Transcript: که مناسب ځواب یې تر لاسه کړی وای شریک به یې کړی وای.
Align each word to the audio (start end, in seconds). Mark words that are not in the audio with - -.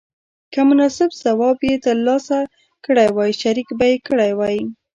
که 0.53 0.59
مناسب 0.69 1.09
ځواب 1.23 1.57
یې 1.69 1.73
تر 1.85 1.97
لاسه 2.07 2.37
کړی 2.85 3.07
وای 3.15 3.31
شریک 3.41 3.67
به 3.77 3.85
یې 3.91 3.97
کړی 4.07 4.31
وای. 4.39 4.57